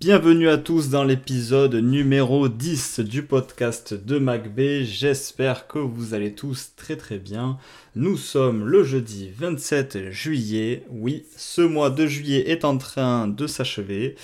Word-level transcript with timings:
Bienvenue 0.00 0.48
à 0.48 0.56
tous 0.56 0.88
dans 0.88 1.04
l'épisode 1.04 1.74
numéro 1.74 2.48
10 2.48 3.00
du 3.00 3.22
podcast 3.22 3.92
de 3.92 4.18
MacB. 4.18 4.82
J'espère 4.82 5.66
que 5.66 5.78
vous 5.78 6.14
allez 6.14 6.34
tous 6.34 6.70
très 6.74 6.96
très 6.96 7.18
bien. 7.18 7.58
Nous 7.96 8.16
sommes 8.16 8.64
le 8.64 8.82
jeudi 8.82 9.30
27 9.36 10.10
juillet. 10.10 10.86
Oui, 10.88 11.26
ce 11.36 11.60
mois 11.60 11.90
de 11.90 12.06
juillet 12.06 12.48
est 12.48 12.64
en 12.64 12.78
train 12.78 13.28
de 13.28 13.46
s'achever. 13.46 14.16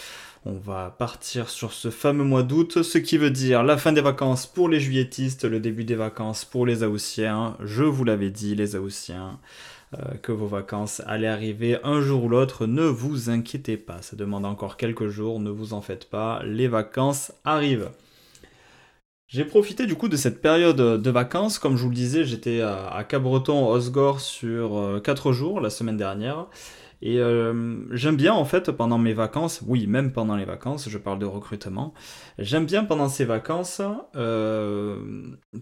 On 0.46 0.54
va 0.54 0.96
partir 0.98 1.50
sur 1.50 1.74
ce 1.74 1.90
fameux 1.90 2.24
mois 2.24 2.42
d'août, 2.42 2.82
ce 2.82 2.96
qui 2.96 3.18
veut 3.18 3.30
dire 3.30 3.62
la 3.62 3.76
fin 3.76 3.92
des 3.92 4.00
vacances 4.00 4.46
pour 4.46 4.70
les 4.70 4.80
juilletistes, 4.80 5.44
le 5.44 5.60
début 5.60 5.84
des 5.84 5.94
vacances 5.94 6.46
pour 6.46 6.64
les 6.64 6.84
Aoussiens. 6.84 7.54
Je 7.62 7.84
vous 7.84 8.04
l'avais 8.04 8.30
dit, 8.30 8.54
les 8.54 8.76
Aoussiens. 8.76 9.38
Euh, 9.94 10.16
que 10.20 10.32
vos 10.32 10.48
vacances 10.48 11.00
allaient 11.06 11.28
arriver 11.28 11.78
un 11.84 12.00
jour 12.00 12.24
ou 12.24 12.28
l'autre, 12.28 12.66
ne 12.66 12.82
vous 12.82 13.30
inquiétez 13.30 13.76
pas, 13.76 14.02
ça 14.02 14.16
demande 14.16 14.44
encore 14.44 14.76
quelques 14.76 15.06
jours, 15.06 15.38
ne 15.38 15.48
vous 15.48 15.74
en 15.74 15.80
faites 15.80 16.10
pas, 16.10 16.42
les 16.44 16.66
vacances 16.66 17.30
arrivent. 17.44 17.90
J'ai 19.28 19.44
profité 19.44 19.86
du 19.86 19.96
coup 19.96 20.08
de 20.08 20.16
cette 20.16 20.40
période 20.40 20.76
de 20.76 21.10
vacances, 21.10 21.58
comme 21.58 21.76
je 21.76 21.82
vous 21.82 21.88
le 21.88 21.94
disais, 21.96 22.24
j'étais 22.24 22.60
à, 22.60 23.04
Cabreton, 23.08 23.68
Osgore 23.68 24.20
sur 24.20 25.00
4 25.02 25.28
euh, 25.28 25.32
jours 25.32 25.60
la 25.60 25.70
semaine 25.70 25.96
dernière, 25.96 26.46
et 27.02 27.18
euh, 27.18 27.84
j'aime 27.94 28.16
bien 28.16 28.32
en 28.32 28.44
fait 28.44 28.70
pendant 28.70 28.96
mes 28.96 29.12
vacances, 29.12 29.62
oui 29.66 29.86
même 29.86 30.12
pendant 30.12 30.34
les 30.34 30.46
vacances, 30.46 30.88
je 30.88 30.96
parle 30.96 31.18
de 31.18 31.26
recrutement, 31.26 31.92
j'aime 32.38 32.64
bien 32.64 32.84
pendant 32.84 33.08
ces 33.08 33.26
vacances 33.26 33.82
euh, 34.14 34.96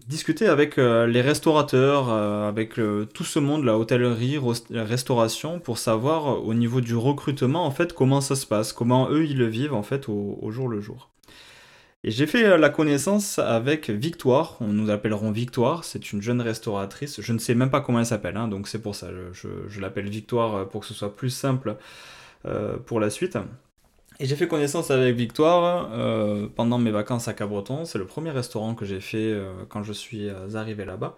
discuter 0.07 0.47
avec 0.47 0.77
euh, 0.77 1.07
les 1.07 1.21
restaurateurs, 1.21 2.09
avec 2.09 2.75
tout 3.13 3.23
ce 3.23 3.39
monde, 3.39 3.65
la 3.65 3.77
hôtellerie, 3.77 4.39
restauration, 4.71 5.59
pour 5.59 5.77
savoir 5.77 6.45
au 6.45 6.53
niveau 6.53 6.79
du 6.79 6.95
recrutement 6.95 7.65
en 7.65 7.71
fait 7.71 7.93
comment 7.93 8.21
ça 8.21 8.35
se 8.35 8.45
passe, 8.45 8.71
comment 8.71 9.09
eux 9.09 9.25
ils 9.25 9.37
le 9.37 9.47
vivent 9.47 9.73
en 9.73 9.83
fait 9.83 10.07
au 10.07 10.51
jour 10.51 10.69
le 10.69 10.79
jour. 10.79 11.09
Et 12.07 12.11
j'ai 12.11 12.27
fait 12.27 12.45
euh, 12.45 12.57
la 12.57 12.69
connaissance 12.69 13.39
avec 13.39 13.89
Victoire, 13.89 14.57
on 14.61 14.67
nous 14.67 14.91
appellerons 14.91 15.31
Victoire, 15.31 15.83
c'est 15.83 16.11
une 16.11 16.21
jeune 16.21 16.39
restauratrice, 16.39 17.19
je 17.19 17.33
ne 17.33 17.39
sais 17.39 17.55
même 17.55 17.71
pas 17.71 17.81
comment 17.81 17.97
elle 17.97 18.05
s'appelle, 18.05 18.37
hein, 18.37 18.47
donc 18.47 18.67
c'est 18.67 18.77
pour 18.77 18.93
ça, 18.93 19.07
je, 19.33 19.81
l'appelle 19.81 20.07
Victoire 20.07 20.53
euh, 20.53 20.65
pour 20.65 20.81
que 20.81 20.87
ce 20.87 20.93
soit 20.93 21.15
plus 21.15 21.31
simple 21.31 21.77
euh, 22.45 22.77
pour 22.77 22.99
la 22.99 23.09
suite. 23.09 23.39
Et 24.19 24.27
j'ai 24.27 24.35
fait 24.35 24.47
connaissance 24.47 24.91
avec 24.91 25.15
Victoire 25.15 25.89
pendant 26.55 26.77
mes 26.77 26.91
vacances 26.91 27.27
à 27.27 27.33
Cabreton, 27.33 27.85
c'est 27.85 27.97
le 27.97 28.05
premier 28.05 28.29
restaurant 28.29 28.75
que 28.75 28.85
j'ai 28.85 29.01
fait 29.01 29.37
quand 29.67 29.83
je 29.83 29.91
suis 29.91 30.29
arrivé 30.53 30.85
là-bas. 30.85 31.17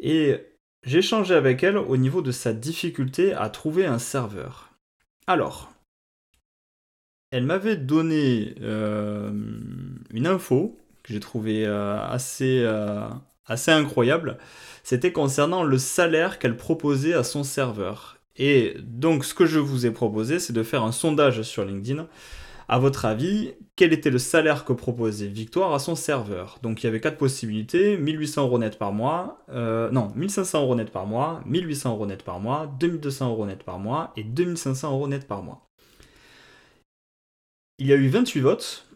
Et 0.00 0.36
j'ai 0.84 0.98
échangé 0.98 1.34
avec 1.34 1.64
elle 1.64 1.76
au 1.76 1.96
niveau 1.96 2.22
de 2.22 2.30
sa 2.30 2.52
difficulté 2.52 3.32
à 3.32 3.48
trouver 3.48 3.84
un 3.84 3.98
serveur. 3.98 4.70
Alors, 5.26 5.72
elle 7.30 7.44
m'avait 7.44 7.76
donné 7.76 8.54
euh, 8.62 9.30
une 10.12 10.26
info 10.26 10.78
que 11.02 11.12
j'ai 11.12 11.20
trouvé 11.20 11.66
euh, 11.66 12.00
assez, 12.02 12.62
euh, 12.64 13.08
assez 13.46 13.70
incroyable. 13.70 14.38
C'était 14.82 15.12
concernant 15.12 15.62
le 15.62 15.78
salaire 15.78 16.38
qu'elle 16.38 16.56
proposait 16.56 17.14
à 17.14 17.24
son 17.24 17.44
serveur. 17.44 18.18
Et 18.36 18.76
donc, 18.82 19.24
ce 19.24 19.34
que 19.34 19.46
je 19.46 19.58
vous 19.58 19.84
ai 19.84 19.90
proposé, 19.90 20.38
c'est 20.38 20.52
de 20.52 20.62
faire 20.62 20.84
un 20.84 20.92
sondage 20.92 21.42
sur 21.42 21.64
LinkedIn. 21.64 22.06
À 22.70 22.78
votre 22.78 23.04
avis, 23.04 23.52
quel 23.76 23.92
était 23.92 24.10
le 24.10 24.18
salaire 24.18 24.64
que 24.64 24.72
proposait 24.72 25.26
Victoire 25.26 25.72
à 25.72 25.78
son 25.78 25.96
serveur? 25.96 26.58
Donc, 26.62 26.82
il 26.82 26.86
y 26.86 26.88
avait 26.88 27.00
quatre 27.00 27.16
possibilités 27.16 27.96
1800 27.96 28.42
euros 28.44 28.58
net 28.58 28.78
par 28.78 28.92
mois, 28.92 29.44
non, 29.48 30.08
1500 30.14 30.62
euros 30.62 30.74
net 30.74 30.90
par 30.90 31.06
mois, 31.06 31.40
1800 31.46 31.92
euros 31.94 32.06
net 32.06 32.22
par 32.22 32.40
mois, 32.40 32.72
2200 32.78 33.30
euros 33.30 33.46
net 33.46 33.64
par 33.64 33.78
mois 33.78 34.12
et 34.16 34.22
2500 34.22 34.92
euros 34.92 35.08
net 35.08 35.26
par 35.26 35.42
mois. 35.42 35.67
Il 37.78 37.86
y 37.86 37.92
a 37.92 37.96
eu 37.96 38.08
28 38.08 38.40
votes. 38.40 38.86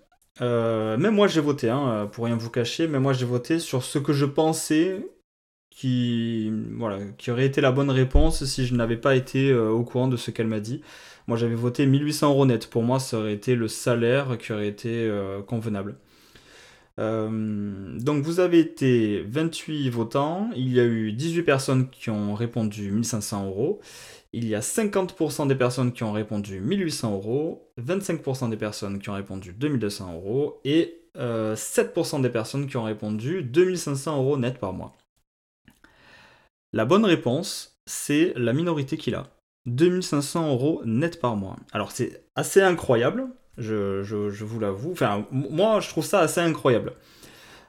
Euh, 0.41 0.97
même 0.97 1.15
moi 1.15 1.28
j'ai 1.28 1.41
voté, 1.41 1.69
hein, 1.70 2.09
pour 2.12 2.25
rien 2.25 2.37
vous 2.37 2.50
cacher, 2.50 2.88
mais 2.88 2.98
moi 2.98 3.12
j'ai 3.12 3.26
voté 3.26 3.59
sur 3.59 3.84
ce 3.84 3.98
que 3.98 4.12
je 4.12 4.25
pensais 4.25 5.06
qui, 5.70 6.53
aurait 7.28 7.47
été 7.47 7.60
la 7.60 7.72
bonne 7.72 7.91
réponse 7.91 8.44
si 8.44 8.66
je 8.66 8.75
n'avais 8.75 8.97
pas 8.97 9.16
été 9.16 9.50
euh, 9.50 9.70
au 9.70 9.84
courant 9.84 10.09
de 10.09 10.16
ce 10.16 10.31
qu'elle 10.31 10.47
m'a 10.47 10.60
dit. 10.60 10.82
Moi 11.26 11.37
j'avais 11.37 11.54
voté 11.54 11.87
1800 11.87 12.31
euros 12.31 12.47
net. 12.47 12.69
Pour 12.69 12.82
moi, 12.82 13.00
ça 13.00 13.19
aurait 13.19 13.32
été 13.34 13.54
le 13.54 13.69
salaire 13.69 14.38
qui 14.38 14.53
aurait 14.53 14.69
été 14.69 14.91
euh, 14.91 15.43
convenable. 15.43 15.97
Donc 17.98 18.22
vous 18.24 18.40
avez 18.40 18.60
été 18.60 19.22
28 19.22 19.90
votants, 19.90 20.50
il 20.54 20.72
y 20.72 20.80
a 20.80 20.84
eu 20.84 21.12
18 21.12 21.42
personnes 21.42 21.90
qui 21.90 22.10
ont 22.10 22.34
répondu 22.34 22.90
1500 22.90 23.46
euros 23.46 23.80
il 24.32 24.48
y 24.48 24.54
a 24.54 24.60
50% 24.60 25.46
des 25.46 25.54
personnes 25.54 25.92
qui 25.92 26.04
ont 26.04 26.12
répondu 26.12 26.60
1800 26.60 27.12
euros, 27.12 27.70
25% 27.78 28.48
des 28.48 28.56
personnes 28.56 28.98
qui 28.98 29.10
ont 29.10 29.14
répondu 29.14 29.52
2200 29.52 30.14
euros 30.14 30.60
et 30.64 31.02
7% 31.14 31.18
euh, 31.18 32.22
des 32.22 32.30
personnes 32.30 32.66
qui 32.66 32.78
ont 32.78 32.84
répondu 32.84 33.42
2500 33.42 34.16
euros 34.16 34.38
net 34.38 34.58
par 34.58 34.72
mois. 34.72 34.96
La 36.72 36.86
bonne 36.86 37.04
réponse, 37.04 37.78
c'est 37.84 38.32
la 38.36 38.54
minorité 38.54 38.96
qu'il 38.96 39.14
a. 39.14 39.28
2500 39.66 40.50
euros 40.50 40.82
net 40.86 41.20
par 41.20 41.36
mois. 41.36 41.56
Alors 41.72 41.92
c'est 41.92 42.24
assez 42.34 42.62
incroyable, 42.62 43.28
je, 43.58 44.02
je 44.02 44.44
vous 44.44 44.60
l'avoue. 44.60 44.92
Enfin, 44.92 45.26
moi 45.30 45.80
je 45.80 45.88
trouve 45.88 46.04
ça 46.04 46.20
assez 46.20 46.40
incroyable. 46.40 46.92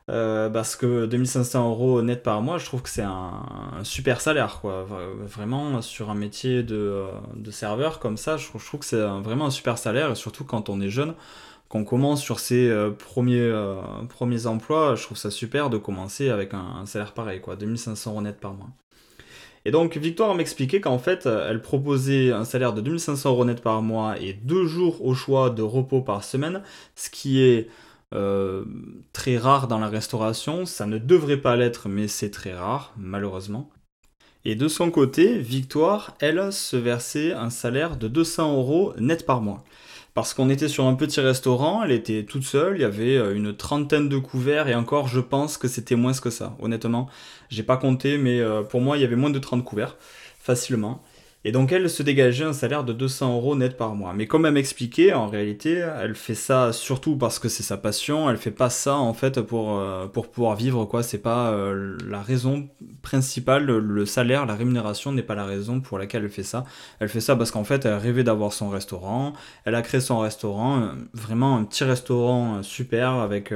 Euh, 0.09 0.49
parce 0.49 0.75
que 0.75 1.05
2500 1.05 1.69
euros 1.69 2.01
net 2.01 2.23
par 2.23 2.41
mois, 2.41 2.57
je 2.57 2.65
trouve 2.65 2.81
que 2.81 2.89
c'est 2.89 3.03
un, 3.03 3.41
super 3.83 4.19
salaire, 4.19 4.59
quoi. 4.61 4.85
Vraiment, 5.25 5.81
sur 5.81 6.09
un 6.09 6.15
métier 6.15 6.63
de, 6.63 7.07
serveur 7.51 7.99
comme 7.99 8.17
ça, 8.17 8.37
je 8.37 8.47
trouve, 8.47 8.79
que 8.79 8.85
c'est 8.85 9.01
vraiment 9.01 9.45
un 9.45 9.51
super 9.51 9.77
salaire, 9.77 10.11
et 10.11 10.15
surtout 10.15 10.43
quand 10.43 10.69
on 10.69 10.81
est 10.81 10.89
jeune, 10.89 11.13
qu'on 11.69 11.85
commence 11.85 12.21
sur 12.21 12.39
ses 12.39 12.69
euh, 12.69 12.91
premiers, 12.91 13.39
euh, 13.39 13.75
premiers 14.09 14.45
emplois, 14.45 14.95
je 14.95 15.03
trouve 15.03 15.17
ça 15.17 15.31
super 15.31 15.69
de 15.69 15.77
commencer 15.77 16.29
avec 16.29 16.53
un, 16.53 16.85
salaire 16.85 17.13
pareil, 17.13 17.41
quoi. 17.41 17.55
2500 17.55 18.11
euros 18.11 18.21
net 18.21 18.39
par 18.39 18.53
mois. 18.53 18.69
Et 19.65 19.71
donc, 19.71 19.97
Victoire 19.97 20.35
m'expliquait 20.35 20.81
qu'en 20.81 20.99
fait, 20.99 21.25
elle 21.25 21.61
proposait 21.61 22.31
un 22.31 22.43
salaire 22.43 22.73
de 22.73 22.81
2500 22.81 23.29
euros 23.29 23.45
net 23.45 23.61
par 23.61 23.81
mois 23.81 24.19
et 24.19 24.33
deux 24.33 24.65
jours 24.65 25.03
au 25.05 25.13
choix 25.13 25.49
de 25.49 25.61
repos 25.61 26.01
par 26.01 26.23
semaine, 26.23 26.61
ce 26.95 27.09
qui 27.09 27.41
est 27.41 27.69
euh, 28.13 28.65
très 29.13 29.37
rare 29.37 29.67
dans 29.67 29.79
la 29.79 29.87
restauration. 29.87 30.65
Ça 30.65 30.85
ne 30.85 30.97
devrait 30.97 31.37
pas 31.37 31.55
l'être, 31.55 31.87
mais 31.89 32.07
c'est 32.07 32.29
très 32.29 32.53
rare, 32.53 32.93
malheureusement. 32.97 33.69
Et 34.45 34.55
de 34.55 34.67
son 34.67 34.91
côté, 34.91 35.39
Victoire, 35.39 36.15
elle, 36.19 36.51
se 36.51 36.75
versait 36.75 37.31
un 37.31 37.49
salaire 37.49 37.95
de 37.95 38.07
200 38.07 38.57
euros 38.57 38.93
net 38.99 39.25
par 39.25 39.41
mois. 39.41 39.63
Parce 40.13 40.35
qu'on 40.35 40.49
était 40.49 40.67
sur 40.67 40.85
un 40.85 40.93
petit 40.93 41.21
restaurant, 41.21 41.81
elle 41.83 41.91
était 41.91 42.23
toute 42.23 42.43
seule, 42.43 42.77
il 42.77 42.81
y 42.81 42.85
avait 42.85 43.17
euh, 43.17 43.35
une 43.35 43.55
trentaine 43.55 44.09
de 44.09 44.17
couverts, 44.17 44.67
et 44.67 44.75
encore, 44.75 45.07
je 45.07 45.19
pense 45.19 45.57
que 45.57 45.67
c'était 45.67 45.95
moins 45.95 46.13
que 46.13 46.29
ça. 46.29 46.55
Honnêtement, 46.59 47.09
j'ai 47.49 47.63
pas 47.63 47.77
compté, 47.77 48.19
mais 48.19 48.39
euh, 48.39 48.61
pour 48.61 48.79
moi, 48.79 48.97
il 48.97 49.01
y 49.01 49.05
avait 49.05 49.15
moins 49.15 49.31
de 49.31 49.39
30 49.39 49.63
couverts, 49.63 49.97
facilement. 50.39 51.01
Et 51.45 51.51
donc 51.51 51.73
elle 51.73 51.89
se 51.89 52.03
dégageait 52.03 52.45
un 52.45 52.53
salaire 52.53 52.85
de 52.85 52.93
200 52.93 53.35
euros 53.35 53.55
net 53.55 53.75
par 53.75 53.95
mois. 53.95 54.13
Mais 54.13 54.27
comme 54.27 54.45
elle 54.45 54.53
m'expliquait, 54.53 55.11
en 55.13 55.27
réalité, 55.27 55.85
elle 56.01 56.15
fait 56.15 56.35
ça 56.35 56.71
surtout 56.71 57.17
parce 57.17 57.37
que 57.37 57.49
c'est 57.49 57.63
sa 57.63 57.75
passion. 57.75 58.29
Elle 58.29 58.37
fait 58.37 58.51
pas 58.51 58.69
ça 58.69 58.95
en 58.95 59.13
fait 59.13 59.41
pour, 59.41 59.77
euh, 59.77 60.07
pour 60.07 60.31
pouvoir 60.31 60.55
vivre 60.55 60.85
quoi. 60.85 61.03
C'est 61.03 61.17
pas 61.17 61.51
euh, 61.51 61.97
la 62.07 62.21
raison 62.21 62.69
principale. 63.01 63.65
Le 63.65 64.05
salaire, 64.05 64.45
la 64.45 64.55
rémunération 64.55 65.11
n'est 65.11 65.23
pas 65.23 65.35
la 65.35 65.45
raison 65.45 65.81
pour 65.81 65.97
laquelle 65.99 66.23
elle 66.23 66.29
fait 66.29 66.43
ça. 66.43 66.63
Elle 66.99 67.09
fait 67.09 67.21
ça 67.21 67.35
parce 67.35 67.51
qu'en 67.51 67.65
fait, 67.65 67.85
elle 67.85 67.95
rêvait 67.95 68.23
d'avoir 68.23 68.53
son 68.53 68.69
restaurant. 68.69 69.33
Elle 69.65 69.75
a 69.75 69.81
créé 69.81 69.99
son 69.99 70.19
restaurant, 70.19 70.81
euh, 70.81 70.87
vraiment 71.13 71.57
un 71.57 71.65
petit 71.65 71.83
restaurant 71.83 72.63
super 72.63 73.11
avec. 73.13 73.53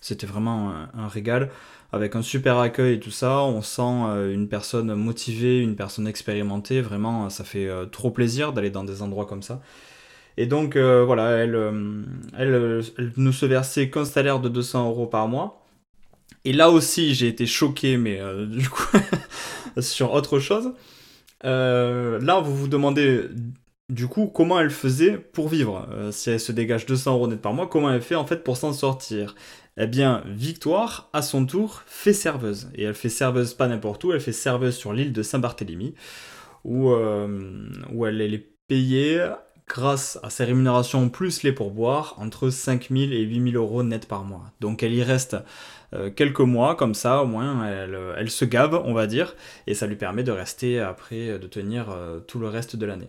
C'était 0.00 0.26
vraiment 0.26 0.72
un 0.96 1.08
régal 1.08 1.50
avec 1.92 2.14
un 2.14 2.22
super 2.22 2.58
accueil 2.58 2.94
et 2.94 3.00
tout 3.00 3.10
ça. 3.10 3.42
On 3.42 3.62
sent 3.62 3.82
euh, 3.82 4.32
une 4.32 4.48
personne 4.48 4.94
motivée, 4.94 5.60
une 5.60 5.76
personne 5.76 6.06
expérimentée. 6.06 6.80
Vraiment, 6.80 7.30
ça 7.30 7.44
fait 7.44 7.66
euh, 7.66 7.86
trop 7.86 8.10
plaisir 8.10 8.52
d'aller 8.52 8.70
dans 8.70 8.84
des 8.84 9.02
endroits 9.02 9.26
comme 9.26 9.42
ça. 9.42 9.60
Et 10.36 10.46
donc, 10.46 10.76
euh, 10.76 11.04
voilà, 11.04 11.30
elle, 11.30 11.58
elle, 12.38 12.82
ne 13.16 13.32
se 13.32 13.46
versait 13.46 13.90
qu'un 13.90 14.04
salaire 14.04 14.40
de 14.40 14.48
200 14.48 14.88
euros 14.88 15.06
par 15.06 15.28
mois. 15.28 15.66
Et 16.44 16.52
là 16.52 16.70
aussi, 16.70 17.14
j'ai 17.14 17.28
été 17.28 17.46
choqué, 17.46 17.96
mais 17.96 18.20
du 18.46 18.68
coup, 18.68 18.96
sur 19.78 20.12
autre 20.12 20.38
chose. 20.38 20.72
là, 21.42 22.40
vous 22.40 22.56
vous 22.56 22.68
demandez 22.68 23.24
du 23.90 24.06
coup 24.06 24.26
comment 24.26 24.58
elle 24.60 24.70
faisait 24.70 25.18
pour 25.18 25.48
vivre? 25.48 25.86
si 26.10 26.30
elle 26.30 26.40
se 26.40 26.52
dégage 26.52 26.86
200 26.86 27.14
euros 27.14 27.28
net 27.28 27.40
par 27.40 27.52
mois, 27.52 27.68
comment 27.68 27.90
elle 27.90 28.02
fait 28.02 28.14
en 28.14 28.26
fait 28.26 28.42
pour 28.44 28.56
s'en 28.56 28.72
sortir? 28.72 29.34
Eh 29.76 29.86
bien, 29.86 30.22
Victoire, 30.26 31.08
à 31.12 31.22
son 31.22 31.46
tour, 31.46 31.82
fait 31.86 32.12
serveuse. 32.12 32.70
Et 32.74 32.82
elle 32.84 32.94
fait 32.94 33.08
serveuse 33.08 33.54
pas 33.54 33.68
n'importe 33.68 34.02
où, 34.04 34.12
elle 34.12 34.20
fait 34.20 34.32
serveuse 34.32 34.76
sur 34.76 34.92
l'île 34.92 35.12
de 35.12 35.22
Saint-Barthélemy, 35.22 35.94
où, 36.64 36.90
où 36.90 38.06
elle 38.06 38.20
est 38.20 38.46
payée 38.68 39.24
grâce 39.70 40.18
à 40.24 40.30
ses 40.30 40.44
rémunérations 40.44 41.08
plus 41.08 41.44
les 41.44 41.52
pourboires 41.52 42.16
entre 42.18 42.50
5000 42.50 43.12
et 43.12 43.20
8000 43.20 43.56
euros 43.56 43.82
net 43.84 44.08
par 44.08 44.24
mois. 44.24 44.44
Donc 44.58 44.82
elle 44.82 44.92
y 44.92 45.02
reste 45.04 45.36
euh, 45.94 46.10
quelques 46.10 46.40
mois 46.40 46.74
comme 46.74 46.94
ça, 46.94 47.22
au 47.22 47.26
moins 47.26 47.66
elle, 47.66 47.96
elle, 48.16 48.30
se 48.30 48.44
gave, 48.44 48.82
on 48.84 48.92
va 48.92 49.06
dire, 49.06 49.36
et 49.68 49.74
ça 49.74 49.86
lui 49.86 49.94
permet 49.94 50.24
de 50.24 50.32
rester 50.32 50.80
après, 50.80 51.38
de 51.38 51.46
tenir 51.46 51.90
euh, 51.90 52.18
tout 52.18 52.40
le 52.40 52.48
reste 52.48 52.74
de 52.74 52.84
l'année. 52.84 53.08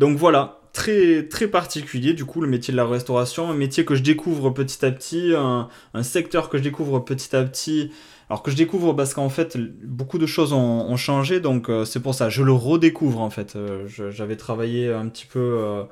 Donc 0.00 0.16
voilà, 0.16 0.62
très 0.72 1.28
très 1.28 1.46
particulier 1.46 2.14
du 2.14 2.24
coup 2.24 2.40
le 2.40 2.48
métier 2.48 2.72
de 2.72 2.76
la 2.78 2.86
restauration, 2.86 3.50
un 3.50 3.54
métier 3.54 3.84
que 3.84 3.94
je 3.94 4.02
découvre 4.02 4.48
petit 4.48 4.82
à 4.82 4.90
petit, 4.90 5.34
un, 5.36 5.68
secteur 6.02 6.48
que 6.48 6.56
je 6.56 6.62
découvre 6.62 7.00
petit 7.00 7.36
à 7.36 7.44
petit 7.44 7.90
alors 8.30 8.42
que 8.42 8.50
je 8.50 8.56
découvre 8.56 8.94
parce 8.94 9.12
qu'en 9.12 9.28
fait, 9.28 9.58
beaucoup 9.84 10.16
de 10.16 10.24
choses 10.24 10.54
ont, 10.54 10.96
changé, 10.96 11.40
donc 11.40 11.68
euh, 11.68 11.84
c'est 11.84 12.00
pour 12.00 12.14
ça, 12.14 12.30
je 12.30 12.42
le 12.42 12.52
redécouvre 12.52 13.20
en 13.20 13.28
fait. 13.28 13.56
Euh, 13.56 13.86
j'avais 13.88 14.36
travaillé 14.36 14.90
un 14.90 15.06
petit 15.08 15.26
peu 15.26 15.38
euh, 15.38 15.82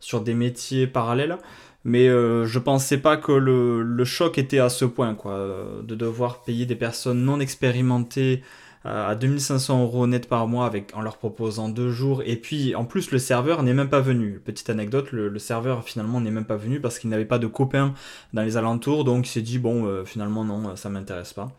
sur 0.00 0.22
des 0.22 0.34
métiers 0.34 0.88
parallèles, 0.88 1.38
mais 1.84 2.08
je 2.08 2.58
pensais 2.58 2.98
pas 2.98 3.16
que 3.16 3.30
le, 3.30 4.04
choc 4.04 4.38
était 4.38 4.58
à 4.58 4.70
ce 4.70 4.84
point, 4.86 5.14
quoi, 5.14 5.38
de 5.84 5.94
devoir 5.94 6.42
payer 6.42 6.66
des 6.66 6.74
personnes 6.74 7.22
non 7.22 7.38
expérimentées 7.38 8.42
à 8.84 9.14
2500 9.14 9.82
euros 9.82 10.06
net 10.06 10.28
par 10.28 10.48
mois 10.48 10.66
avec, 10.66 10.94
en 10.94 11.00
leur 11.00 11.16
proposant 11.18 11.68
deux 11.68 11.90
jours. 11.90 12.22
Et 12.24 12.36
puis 12.36 12.74
en 12.74 12.84
plus, 12.84 13.10
le 13.10 13.18
serveur 13.18 13.62
n'est 13.62 13.74
même 13.74 13.88
pas 13.88 14.00
venu. 14.00 14.40
Petite 14.44 14.70
anecdote, 14.70 15.12
le, 15.12 15.38
serveur 15.38 15.84
finalement 15.84 16.20
n'est 16.20 16.30
même 16.30 16.44
pas 16.44 16.56
venu 16.56 16.80
parce 16.80 16.98
qu'il 16.98 17.10
n'avait 17.10 17.24
pas 17.24 17.38
de 17.38 17.46
copains 17.46 17.94
dans 18.32 18.42
les 18.42 18.56
alentours. 18.56 19.04
Donc 19.04 19.26
il 19.26 19.30
s'est 19.30 19.42
dit, 19.42 19.58
bon, 19.58 20.04
finalement 20.04 20.44
non, 20.44 20.76
ça 20.76 20.88
m'intéresse 20.88 21.32
pas. 21.32 21.52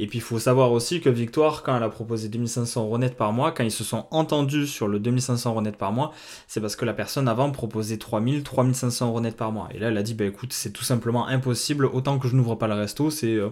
Et 0.00 0.06
puis 0.06 0.16
il 0.16 0.22
faut 0.22 0.38
savoir 0.38 0.72
aussi 0.72 1.02
que 1.02 1.10
Victoire, 1.10 1.62
quand 1.62 1.76
elle 1.76 1.82
a 1.82 1.90
proposé 1.90 2.30
2500 2.30 2.84
euros 2.84 2.96
net 2.96 3.18
par 3.18 3.34
mois, 3.34 3.52
quand 3.52 3.64
ils 3.64 3.70
se 3.70 3.84
sont 3.84 4.06
entendus 4.10 4.66
sur 4.66 4.88
le 4.88 4.98
2500 4.98 5.50
euros 5.50 5.60
net 5.60 5.76
par 5.76 5.92
mois, 5.92 6.12
c'est 6.48 6.62
parce 6.62 6.74
que 6.74 6.86
la 6.86 6.94
personne 6.94 7.28
avant 7.28 7.50
proposait 7.50 7.98
3000, 7.98 8.42
3500 8.42 9.08
euros 9.08 9.20
net 9.20 9.36
par 9.36 9.52
mois. 9.52 9.68
Et 9.74 9.78
là, 9.78 9.88
elle 9.88 9.98
a 9.98 10.02
dit, 10.02 10.14
bah 10.14 10.24
écoute, 10.24 10.54
c'est 10.54 10.70
tout 10.70 10.84
simplement 10.84 11.26
impossible, 11.26 11.84
autant 11.84 12.18
que 12.18 12.28
je 12.28 12.34
n'ouvre 12.34 12.54
pas 12.54 12.66
le 12.66 12.74
resto, 12.74 13.10
c'est 13.10 13.34
euh, 13.34 13.50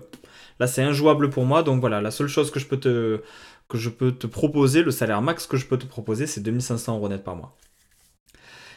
là 0.59 0.67
c'est 0.67 0.83
injouable 0.83 1.29
pour 1.29 1.45
moi. 1.45 1.63
Donc 1.63 1.81
voilà, 1.81 2.01
la 2.01 2.11
seule 2.11 2.29
chose 2.29 2.51
que 2.51 2.59
je 2.59 2.67
peux 2.67 2.79
te 2.81 4.27
proposer, 4.27 4.83
le 4.83 4.91
salaire 4.91 5.21
max 5.21 5.47
que 5.47 5.59
je 5.59 5.67
peux 5.67 5.77
te 5.77 5.87
proposer, 5.87 6.27
c'est 6.27 6.41
2500 6.41 6.97
euros 6.97 7.11
net 7.11 7.23
par 7.23 7.37
mois. 7.37 7.59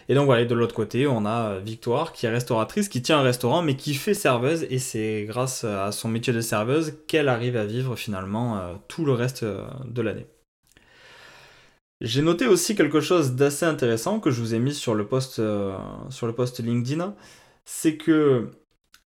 Et 0.10 0.16
donc 0.16 0.26
voilà, 0.26 0.46
de 0.46 0.56
l'autre 0.56 0.76
côté, 0.76 1.08
on 1.08 1.26
a 1.26 1.60
Victoire 1.60 2.14
qui 2.14 2.26
est 2.26 2.30
restauratrice, 2.30 2.90
qui 2.90 3.02
tient 3.02 3.20
un 3.20 3.24
restaurant, 3.24 3.62
mais 3.62 3.76
qui 3.76 3.94
fait 3.94 4.14
serveuse. 4.14 4.66
Et 4.70 4.80
c'est 4.80 5.26
grâce 5.28 5.64
à 5.64 5.92
son 5.92 6.10
métier 6.10 6.34
de 6.34 6.42
serveuse 6.42 6.94
qu'elle 7.08 7.30
arrive 7.30 7.58
à 7.58 7.66
vivre 7.66 7.96
finalement 7.96 8.58
euh, 8.58 8.74
tout 8.88 9.06
le 9.06 9.14
reste 9.14 9.44
euh, 9.44 9.64
de 9.86 10.02
l'année. 10.02 10.28
J'ai 12.02 12.24
noté 12.24 12.48
aussi 12.48 12.76
quelque 12.76 13.00
chose 13.00 13.34
d'assez 13.34 13.66
intéressant 13.66 14.20
que 14.20 14.32
je 14.32 14.42
vous 14.42 14.56
ai 14.56 14.60
mis 14.60 14.74
sur 14.74 14.96
le 14.96 15.06
post, 15.06 15.40
euh, 15.40 15.78
sur 16.10 16.26
le 16.26 16.34
post 16.34 16.60
LinkedIn. 16.60 17.14
C'est 17.64 17.96
que 17.96 18.50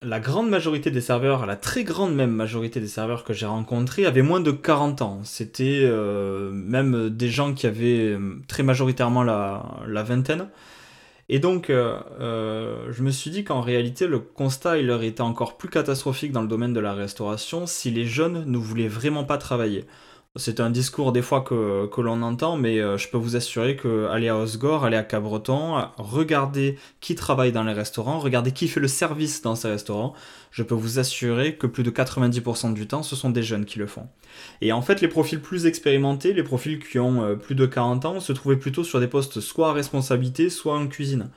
la 0.02 0.18
grande 0.18 0.48
majorité 0.48 0.90
des 0.90 1.02
serveurs, 1.02 1.44
la 1.44 1.56
très 1.56 1.84
grande 1.84 2.14
même 2.14 2.30
majorité 2.30 2.80
des 2.80 2.88
serveurs 2.88 3.24
que 3.24 3.34
j'ai 3.34 3.46
rencontrés 3.46 4.06
avaient 4.06 4.22
moins 4.22 4.40
de 4.40 4.50
40 4.50 5.02
ans. 5.02 5.20
C'était 5.24 5.88
même 6.52 7.10
des 7.10 7.28
gens 7.28 7.54
qui 7.54 7.66
avaient 7.66 8.16
très 8.48 8.62
majoritairement 8.62 9.22
la 9.22 10.02
vingtaine. 10.02 10.48
Et 11.28 11.40
donc, 11.40 11.70
euh, 11.70 11.98
euh, 12.20 12.92
je 12.92 13.02
me 13.02 13.10
suis 13.10 13.30
dit 13.30 13.42
qu'en 13.42 13.60
réalité, 13.60 14.06
le 14.06 14.20
constat, 14.20 14.78
il 14.78 14.90
aurait 14.90 15.08
été 15.08 15.22
encore 15.22 15.56
plus 15.56 15.68
catastrophique 15.68 16.30
dans 16.32 16.42
le 16.42 16.48
domaine 16.48 16.72
de 16.72 16.80
la 16.80 16.94
restauration 16.94 17.66
si 17.66 17.90
les 17.90 18.06
jeunes 18.06 18.44
ne 18.46 18.58
voulaient 18.58 18.86
vraiment 18.88 19.24
pas 19.24 19.36
travailler. 19.38 19.86
C'est 20.38 20.60
un 20.60 20.70
discours 20.70 21.12
des 21.12 21.22
fois 21.22 21.40
que, 21.40 22.00
l'on 22.00 22.22
entend, 22.22 22.56
mais 22.56 22.78
euh, 22.78 22.98
je 22.98 23.08
peux 23.08 23.16
vous 23.16 23.36
assurer 23.36 23.76
que 23.76 24.06
aller 24.08 24.28
à 24.28 24.36
Osgore, 24.36 24.84
aller 24.84 24.96
à 24.96 25.02
Cabreton, 25.02 25.88
regarder 25.96 26.78
qui 27.00 27.14
travaille 27.14 27.52
dans 27.52 27.62
les 27.62 27.72
restaurants, 27.72 28.18
regarder 28.18 28.52
qui 28.52 28.68
fait 28.68 28.80
le 28.80 28.88
service 28.88 29.42
dans 29.42 29.54
ces 29.54 29.68
restaurants, 29.68 30.14
je 30.50 30.62
peux 30.62 30.74
vous 30.74 30.98
assurer 30.98 31.56
que 31.56 31.66
plus 31.66 31.82
de 31.82 31.90
90% 31.90 32.72
du 32.72 32.86
temps, 32.86 33.02
ce 33.02 33.16
sont 33.16 33.30
des 33.30 33.42
jeunes 33.42 33.64
qui 33.64 33.78
le 33.78 33.86
font. 33.86 34.06
Et 34.60 34.72
en 34.72 34.82
fait, 34.82 35.00
les 35.00 35.08
profils 35.08 35.40
plus 35.40 35.66
expérimentés, 35.66 36.32
les 36.32 36.42
profils 36.42 36.78
qui 36.78 36.98
ont 36.98 37.22
euh, 37.22 37.34
plus 37.34 37.54
de 37.54 37.66
40 37.66 38.04
ans, 38.04 38.20
se 38.20 38.32
trouvaient 38.32 38.56
plutôt 38.56 38.84
sur 38.84 39.00
des 39.00 39.08
postes 39.08 39.40
soit 39.40 39.70
à 39.70 39.72
responsabilité, 39.72 40.50
soit 40.50 40.76
en 40.76 40.86
cuisine. 40.86 41.28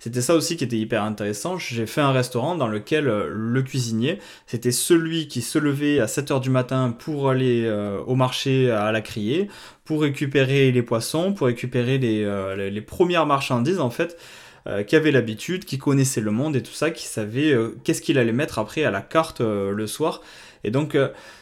C'était 0.00 0.22
ça 0.22 0.34
aussi 0.34 0.56
qui 0.56 0.64
était 0.64 0.78
hyper 0.78 1.04
intéressant. 1.04 1.58
J'ai 1.58 1.86
fait 1.86 2.00
un 2.00 2.10
restaurant 2.10 2.56
dans 2.56 2.68
lequel 2.68 3.06
euh, 3.06 3.28
le 3.30 3.62
cuisinier, 3.62 4.18
c'était 4.46 4.72
celui 4.72 5.28
qui 5.28 5.42
se 5.42 5.58
levait 5.58 6.00
à 6.00 6.06
7h 6.06 6.40
du 6.40 6.48
matin 6.48 6.96
pour 6.98 7.28
aller 7.28 7.66
euh, 7.66 8.00
au 8.06 8.14
marché 8.14 8.70
à 8.70 8.92
la 8.92 9.02
criée, 9.02 9.48
pour 9.84 10.00
récupérer 10.00 10.72
les 10.72 10.82
poissons, 10.82 11.34
pour 11.34 11.48
récupérer 11.48 11.98
les, 11.98 12.24
euh, 12.24 12.80
premières 12.80 13.26
marchandises 13.26 13.78
en 13.78 13.90
fait. 13.90 14.16
qui 14.86 14.94
avait 14.94 15.10
l'habitude, 15.10 15.64
qui 15.64 15.78
connaissait 15.78 16.20
le 16.20 16.30
monde 16.30 16.54
et 16.54 16.62
tout 16.62 16.72
ça, 16.72 16.90
qui 16.90 17.06
savait 17.06 17.54
qu'est-ce 17.82 18.02
qu'il 18.02 18.18
allait 18.18 18.32
mettre 18.32 18.58
après 18.58 18.84
à 18.84 18.90
la 18.90 19.00
carte 19.00 19.40
le 19.40 19.86
soir. 19.86 20.20
Et 20.64 20.70
donc, 20.70 20.96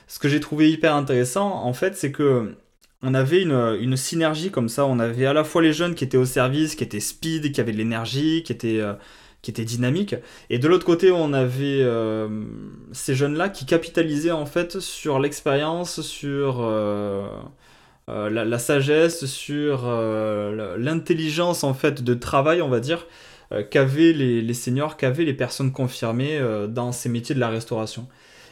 ce 0.07 0.19
que 0.19 0.29
j'ai 0.29 0.41
trouvé 0.41 0.71
hyper 0.71 0.95
intéressant, 0.95 1.65
en 1.65 1.73
fait, 1.73 1.97
c'est 1.97 2.13
que 2.13 2.55
on 3.03 3.15
avait 3.15 3.43
une, 3.43 3.97
synergie 3.97 4.51
comme 4.51 4.69
ça. 4.69 4.87
On 4.87 4.99
avait 4.99 5.27
à 5.27 5.33
la 5.33 5.45
fois 5.45 5.63
les 5.63 5.73
jeunes 5.73 5.95
qui 5.95 6.05
étaient 6.05 6.17
au 6.17 6.25
service, 6.25 6.75
qui 6.75 6.85
étaient 6.85 7.01
speed, 7.01 7.53
qui 7.53 7.61
avaient 7.61 7.73
de 7.73 7.77
l'énergie, 7.77 8.43
qui 8.43 8.53
étaient, 8.53 8.81
euh, 8.81 8.95
dynamiques. 9.47 10.17
Et 10.51 10.59
de 10.59 10.69
l'autre 10.69 10.85
côté, 10.85 11.11
on 11.11 11.33
avait 11.33 11.81
euh, 11.83 12.29
ces 12.93 13.15
jeunes-là 13.15 13.49
qui 13.49 13.67
capitalisaient 13.67 14.33
en 14.33 14.47
fait 14.47 14.81
sur 14.81 15.21
l'expérience, 15.21 16.03
sur 16.03 16.59
euh, 16.61 17.29
la, 18.09 18.59
sagesse, 18.59 19.27
sur 19.27 19.87
l'intelligence 20.77 21.65
en 21.65 21.75
fait 21.75 22.03
de 22.03 22.15
travail, 22.15 22.61
on 22.63 22.69
va 22.69 22.81
dire, 22.81 23.07
qu'avaient 23.71 24.13
les, 24.13 24.43
les 24.43 24.55
seniors, 24.55 24.97
qu'avaient 24.97 25.25
les 25.25 25.35
personnes 25.35 25.73
confirmées 25.73 26.39
dans 26.69 26.93
ces 26.93 27.09
métiers 27.09 27.35
de 27.35 27.41
la 27.41 27.49
restauration. 27.49 28.07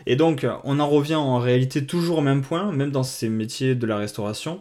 Et 0.05 0.17
donc, 0.17 0.47
on 0.65 0.79
en 0.79 0.89
revient 0.89 1.15
en 1.15 1.39
réalité 1.39 1.87
toujours 1.87 2.19
au 2.19 2.23
même 2.23 2.43
point, 2.43 2.73
même 2.73 2.91
dans 2.91 3.03
ces 3.03 3.29
métiers 3.29 3.75
de 3.75 3.87
la 3.87 3.97
restauration. 3.97 4.61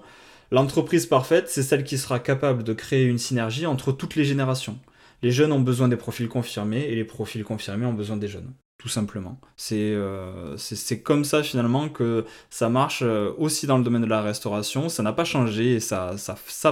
L'entreprise 0.52 1.06
parfaite, 1.06 1.50
c'est 1.50 1.64
celle 1.64 1.84
qui 1.84 1.98
sera 1.98 2.20
capable 2.20 2.64
de 2.64 2.74
créer 2.74 3.06
une 3.06 3.18
synergie 3.18 3.66
entre 3.66 3.92
toutes 3.92 4.16
les 4.16 4.24
générations. 4.24 4.78
Les 5.22 5.32
jeunes 5.32 5.52
ont 5.52 5.60
besoin 5.60 5.88
des 5.88 5.96
profils 5.96 6.28
confirmés 6.28 6.84
et 6.84 6.96
les 6.96 7.04
profils 7.04 7.44
confirmés 7.44 7.86
ont 7.86 7.94
besoin 7.94 8.18
des 8.18 8.28
jeunes, 8.28 8.54
tout 8.78 8.90
simplement. 8.90 9.40
C'est 9.58 9.94
euh, 9.94 10.56
comme 11.04 11.26
ça 11.26 11.42
finalement 11.42 11.90
que 11.90 12.26
ça 12.50 12.70
marche 12.70 13.02
euh, 13.02 13.34
aussi 13.38 13.66
dans 13.66 13.78
le 13.78 13.84
domaine 13.84 14.04
de 14.04 14.08
la 14.08 14.22
restauration. 14.22 14.88
Ça 14.88 15.02
n'a 15.04 15.14
pas 15.14 15.26
changé 15.26 15.76
et 15.76 15.80
ça, 15.80 16.16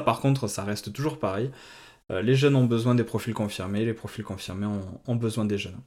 par 0.06 0.20
contre, 0.20 0.48
ça 0.48 0.64
reste 0.64 0.94
toujours 0.94 1.18
pareil. 1.18 1.50
Euh, 2.12 2.22
les 2.22 2.36
jeunes 2.36 2.56
ont 2.56 2.66
besoin 2.66 2.96
des 2.96 3.04
profils 3.04 3.34
confirmés, 3.34 3.86
les 3.86 3.94
profils 3.94 4.24
confirmés 4.24 4.68
ont 5.08 5.16
besoin 5.16 5.46
des 5.46 5.58
jeunes. 5.58 5.80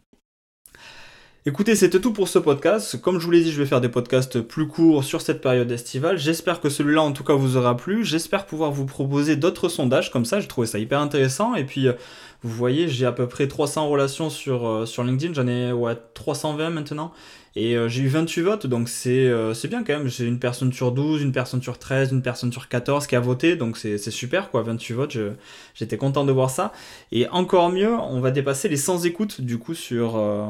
Écoutez, 1.48 1.76
c'était 1.76 2.00
tout 2.00 2.12
pour 2.12 2.26
ce 2.26 2.40
podcast. 2.40 3.00
Comme 3.00 3.20
je 3.20 3.24
vous 3.24 3.30
l'ai 3.30 3.40
dit, 3.40 3.52
je 3.52 3.62
vais 3.62 3.68
faire 3.68 3.80
des 3.80 3.88
podcasts 3.88 4.40
plus 4.40 4.66
courts 4.66 5.04
sur 5.04 5.20
cette 5.20 5.40
période 5.40 5.70
estivale. 5.70 6.18
J'espère 6.18 6.60
que 6.60 6.68
celui-là, 6.68 7.02
en 7.02 7.12
tout 7.12 7.22
cas, 7.22 7.34
vous 7.34 7.56
aura 7.56 7.76
plu. 7.76 8.04
J'espère 8.04 8.46
pouvoir 8.46 8.72
vous 8.72 8.84
proposer 8.84 9.36
d'autres 9.36 9.68
sondages 9.68 10.10
comme 10.10 10.24
ça. 10.24 10.40
J'ai 10.40 10.48
trouvé 10.48 10.66
ça 10.66 10.80
hyper 10.80 10.98
intéressant. 10.98 11.54
Et 11.54 11.62
puis, 11.62 11.86
euh, 11.86 11.92
vous 12.42 12.52
voyez, 12.52 12.88
j'ai 12.88 13.06
à 13.06 13.12
peu 13.12 13.28
près 13.28 13.46
300 13.46 13.88
relations 13.88 14.28
sur, 14.28 14.66
euh, 14.66 14.86
sur 14.86 15.04
LinkedIn. 15.04 15.34
J'en 15.34 15.46
ai 15.46 15.70
ouais, 15.70 15.96
320 16.14 16.70
maintenant. 16.70 17.12
Et 17.58 17.74
euh, 17.74 17.88
j'ai 17.88 18.02
eu 18.02 18.08
28 18.08 18.42
votes, 18.42 18.66
donc 18.66 18.90
euh, 19.06 19.54
c'est 19.54 19.68
bien 19.68 19.82
quand 19.82 19.94
même. 19.94 20.08
J'ai 20.08 20.26
une 20.26 20.38
personne 20.38 20.74
sur 20.74 20.92
12, 20.92 21.22
une 21.22 21.32
personne 21.32 21.62
sur 21.62 21.78
13, 21.78 22.12
une 22.12 22.20
personne 22.20 22.52
sur 22.52 22.68
14 22.68 23.06
qui 23.06 23.16
a 23.16 23.20
voté, 23.20 23.56
donc 23.56 23.78
c'est 23.78 23.98
super 24.10 24.50
quoi, 24.50 24.62
28 24.62 24.92
votes, 24.92 25.16
j'étais 25.74 25.96
content 25.96 26.26
de 26.26 26.32
voir 26.32 26.50
ça. 26.50 26.72
Et 27.12 27.26
encore 27.30 27.70
mieux, 27.70 27.94
on 27.94 28.20
va 28.20 28.30
dépasser 28.30 28.68
les 28.68 28.76
100 28.76 29.04
écoutes 29.04 29.40
du 29.40 29.56
coup 29.56 29.72
sur, 29.72 30.16
euh, 30.18 30.44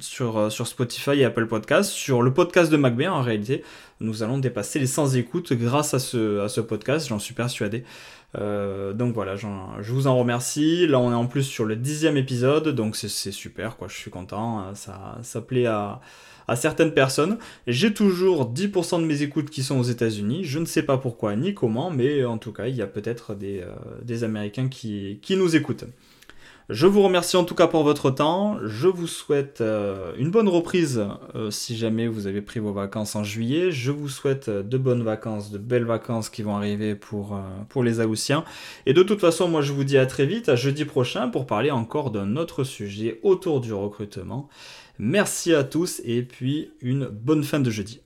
sur, 0.00 0.52
sur 0.52 0.68
Spotify 0.68 1.18
et 1.18 1.24
Apple 1.24 1.48
Podcast. 1.48 1.90
Sur 1.90 2.22
le 2.22 2.32
podcast 2.32 2.70
de 2.70 2.76
MacB 2.76 3.08
en 3.08 3.22
réalité, 3.22 3.64
nous 3.98 4.22
allons 4.22 4.38
dépasser 4.38 4.78
les 4.78 4.86
100 4.86 5.14
écoutes 5.14 5.52
grâce 5.54 5.94
à 5.94 5.98
ce, 5.98 6.38
à 6.40 6.48
ce 6.48 6.60
podcast, 6.60 7.08
j'en 7.08 7.18
suis 7.18 7.34
persuadé. 7.34 7.82
Donc 8.34 9.14
voilà, 9.14 9.36
je 9.36 9.92
vous 9.92 10.06
en 10.06 10.18
remercie. 10.18 10.86
Là, 10.86 10.98
on 10.98 11.10
est 11.10 11.14
en 11.14 11.26
plus 11.26 11.44
sur 11.44 11.64
le 11.64 11.76
dixième 11.76 12.16
épisode, 12.16 12.68
donc 12.68 12.96
c'est 12.96 13.08
super, 13.08 13.76
quoi. 13.76 13.88
Je 13.88 13.96
suis 13.96 14.10
content. 14.10 14.74
Ça, 14.74 15.18
ça 15.22 15.40
plaît 15.40 15.66
à, 15.66 16.00
à 16.48 16.56
certaines 16.56 16.92
personnes. 16.92 17.38
J'ai 17.66 17.92
toujours 17.94 18.52
10% 18.52 19.00
de 19.00 19.06
mes 19.06 19.22
écoutes 19.22 19.50
qui 19.50 19.62
sont 19.62 19.78
aux 19.78 19.84
États-Unis. 19.84 20.44
Je 20.44 20.58
ne 20.58 20.64
sais 20.64 20.82
pas 20.82 20.98
pourquoi 20.98 21.36
ni 21.36 21.54
comment, 21.54 21.90
mais 21.90 22.24
en 22.24 22.38
tout 22.38 22.52
cas, 22.52 22.66
il 22.66 22.76
y 22.76 22.82
a 22.82 22.86
peut-être 22.86 23.34
des, 23.34 23.62
euh, 23.62 24.24
Américains 24.24 24.68
qui, 24.68 25.18
qui 25.22 25.36
nous 25.36 25.56
écoutent. 25.56 25.84
Je 26.72 26.86
vous 26.86 27.02
remercie 27.02 27.36
en 27.36 27.44
tout 27.44 27.54
cas 27.54 27.66
pour 27.66 27.84
votre 27.84 28.10
temps. 28.10 28.56
Je 28.64 28.88
vous 28.88 29.06
souhaite 29.06 29.60
euh, 29.60 30.14
une 30.16 30.30
bonne 30.30 30.48
reprise 30.48 31.04
euh, 31.34 31.50
si 31.50 31.76
jamais 31.76 32.06
vous 32.08 32.26
avez 32.26 32.40
pris 32.40 32.60
vos 32.60 32.72
vacances 32.72 33.14
en 33.14 33.22
juillet. 33.22 33.70
Je 33.70 33.90
vous 33.90 34.08
souhaite 34.08 34.48
euh, 34.48 34.62
de 34.62 34.78
bonnes 34.78 35.02
vacances, 35.02 35.50
de 35.50 35.58
belles 35.58 35.84
vacances 35.84 36.30
qui 36.30 36.40
vont 36.40 36.56
arriver 36.56 36.94
pour, 36.94 37.38
pour 37.68 37.84
les 37.84 38.00
Aoussiens. 38.00 38.44
Et 38.86 38.94
de 38.94 39.02
toute 39.02 39.20
façon, 39.20 39.48
moi 39.48 39.60
je 39.60 39.74
vous 39.74 39.84
dis 39.84 39.98
à 39.98 40.06
très 40.06 40.24
vite, 40.24 40.48
à 40.48 40.56
jeudi 40.56 40.86
prochain, 40.86 41.28
pour 41.28 41.44
parler 41.44 41.70
encore 41.70 42.10
d'un 42.10 42.36
autre 42.36 42.64
sujet 42.64 43.20
autour 43.22 43.60
du 43.60 43.74
recrutement. 43.74 44.48
Merci 44.98 45.52
à 45.52 45.64
tous 45.64 46.00
et 46.06 46.22
puis 46.22 46.70
une 46.80 47.04
bonne 47.04 47.44
fin 47.44 47.60
de 47.60 47.68
jeudi. 47.68 48.00